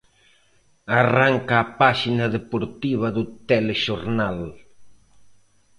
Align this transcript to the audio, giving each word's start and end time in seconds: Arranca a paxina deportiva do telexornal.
Arranca 1.01 1.55
a 1.59 1.69
paxina 1.79 2.25
deportiva 2.37 3.07
do 3.15 3.23
telexornal. 3.49 4.39